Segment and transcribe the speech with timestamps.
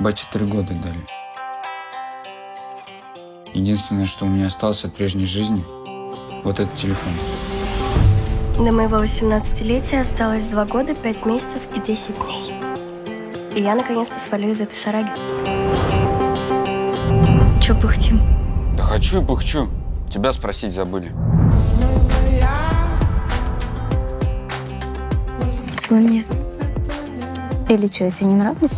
[0.00, 1.04] Бате три года дали.
[3.52, 5.64] Единственное, что у меня осталось от прежней жизни,
[6.44, 7.12] вот этот телефон.
[8.54, 12.54] До моего 18-летия осталось 2 года, 5 месяцев и 10 дней.
[13.56, 15.10] И я наконец-то свалю из этой шараги.
[17.60, 18.20] Чё пыхтим?
[18.76, 19.68] Да хочу и пыхчу.
[20.12, 21.12] Тебя спросить забыли.
[25.76, 26.24] Целуй меня.
[27.68, 28.72] Или что, я тебе не нравлюсь?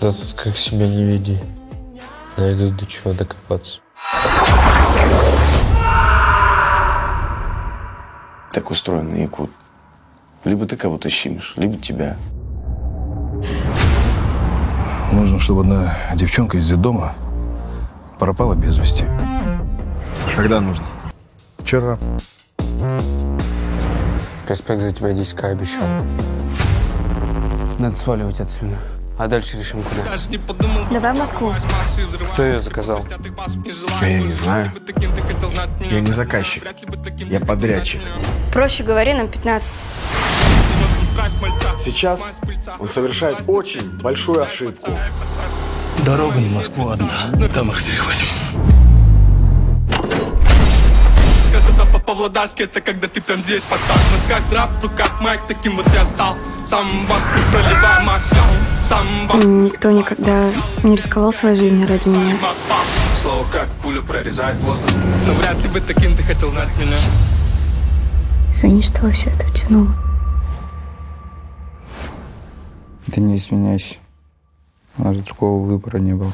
[0.00, 1.38] Да тут как себя не веди.
[2.36, 3.80] Найдут до чего докопаться.
[8.52, 9.50] Так устроен Якут.
[10.44, 12.16] Либо ты кого-то щимишь, либо тебя.
[15.12, 17.14] Нужно, чтобы одна девчонка из детдома
[18.20, 19.04] пропала без вести.
[20.36, 20.86] Когда нужно?
[21.58, 21.98] Вчера.
[24.48, 25.84] Респект за тебя 10 обещал.
[27.80, 28.76] Надо сваливать отсюда.
[29.18, 30.04] А дальше решим куда.
[30.92, 31.52] Давай в Москву.
[32.32, 33.04] Кто ее заказал?
[34.00, 34.70] А я не знаю.
[35.90, 36.64] Я не заказчик.
[37.28, 38.00] Я подрядчик.
[38.52, 39.84] Проще говори, нам 15.
[41.80, 42.20] Сейчас
[42.78, 44.92] он совершает очень большую ошибку.
[46.04, 47.32] Дорога на Москву одна.
[47.52, 48.26] Там их перехватим.
[51.50, 55.86] Красота по-павлодарски это когда ты прям здесь, пацан носках драп, в руках майк, таким вот
[55.94, 58.22] я стал Сам вас не проливай вас
[58.90, 60.50] Никто никогда
[60.82, 62.36] не рисковал своей жизнью ради меня.
[63.20, 64.88] Слово как пуля прорезает воздух
[65.26, 66.96] Но вряд ли бы таким ты хотел знать меня
[68.52, 69.92] Извини, что во все это втянула.
[73.12, 73.96] Ты не извиняйся.
[74.96, 76.32] У нас другого выбора не было.